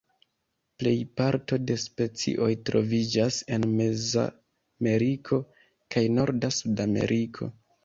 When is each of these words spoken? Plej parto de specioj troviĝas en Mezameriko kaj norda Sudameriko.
Plej 0.83 0.93
parto 1.19 1.59
de 1.71 1.75
specioj 1.83 2.47
troviĝas 2.71 3.37
en 3.59 3.69
Mezameriko 3.75 5.41
kaj 5.97 6.07
norda 6.19 6.53
Sudameriko. 6.61 7.55